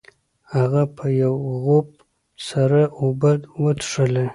هغه 0.53 0.83
په 0.95 1.05
یو 1.21 1.33
غوپ 1.63 1.89
سره 2.47 2.81
اوبه 2.99 3.31
وڅښلې. 3.61 4.27